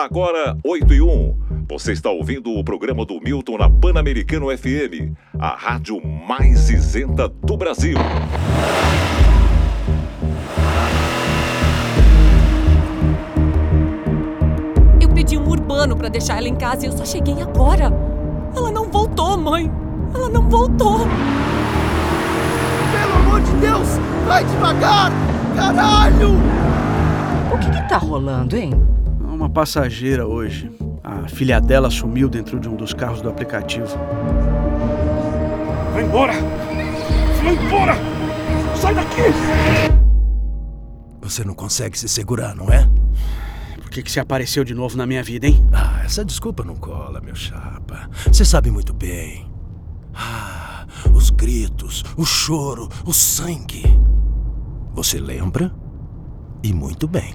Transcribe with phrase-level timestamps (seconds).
[0.00, 1.36] Agora, 8 e 1.
[1.68, 7.54] Você está ouvindo o programa do Milton na Pan-Americano FM, a rádio mais isenta do
[7.54, 7.98] Brasil.
[14.98, 17.92] Eu pedi um urbano para deixar ela em casa e eu só cheguei agora.
[18.56, 19.70] Ela não voltou, mãe.
[20.14, 21.00] Ela não voltou.
[22.90, 25.12] Pelo amor de Deus, vai devagar!
[25.54, 26.30] Caralho!
[27.52, 28.72] O que que tá rolando, hein?
[29.40, 30.70] Uma passageira hoje.
[31.02, 33.86] A filha dela sumiu dentro de um dos carros do aplicativo.
[35.94, 36.34] Vai embora!
[37.42, 37.94] Vai embora!
[38.76, 39.22] Sai daqui!
[41.22, 42.86] Você não consegue se segurar, não é?
[43.76, 45.66] Por que, que você apareceu de novo na minha vida, hein?
[45.72, 48.10] Ah, essa desculpa não cola, meu chapa.
[48.30, 49.50] Você sabe muito bem.
[50.12, 53.84] Ah, os gritos, o choro, o sangue.
[54.92, 55.72] Você lembra?
[56.62, 57.34] E muito bem.